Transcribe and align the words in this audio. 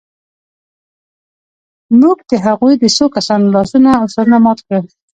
موږ 1.99 2.17
د 2.29 2.31
هغوی 2.45 2.73
د 2.79 2.85
څو 2.95 3.05
کسانو 3.15 3.45
لاسونه 3.55 3.89
او 3.99 4.05
سرونه 4.13 4.37
مات 4.45 4.59
کړل 4.65 4.83